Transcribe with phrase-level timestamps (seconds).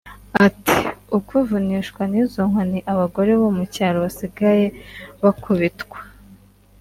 [0.47, 0.77] Ati
[1.17, 4.65] "Ukuvunishwa nizo nkoni abagore bo mu cyaro basigaye
[5.23, 5.97] bakubitwa